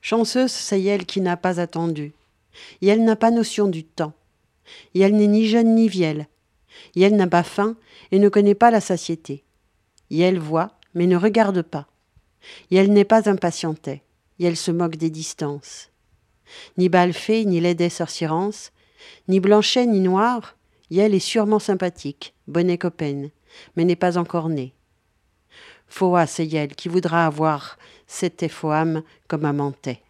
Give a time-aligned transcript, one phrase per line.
[0.00, 2.12] Chanceuse, c'est elle qui n'a pas attendu.
[2.82, 4.12] Et elle n'a pas notion du temps.
[4.94, 6.26] Et elle n'est ni jeune ni vieille.
[6.94, 7.76] Et elle n'a pas faim
[8.12, 9.44] et ne connaît pas la satiété.
[10.10, 11.86] Et elle voit, mais ne regarde pas.
[12.70, 14.02] Et elle n'est pas impatientée.
[14.38, 15.90] Et elle se moque des distances.
[16.78, 18.72] Ni Balfée, ni Laidée sorcierance,
[19.28, 20.56] ni Blanchet, ni Noir,
[20.90, 23.30] et est sûrement sympathique, bonnet copaine,
[23.76, 24.74] mais n'est pas encore née.
[25.88, 27.76] Foa, c'est elle qui voudra avoir
[28.06, 30.00] cette Ephoam comme amanté.